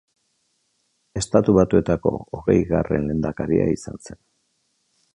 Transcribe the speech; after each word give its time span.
Estatu 1.21 1.55
Batuetako 1.59 2.15
hogeigarren 2.39 3.09
lehendakaria 3.11 3.71
izan 3.79 4.05
zen. 4.09 4.23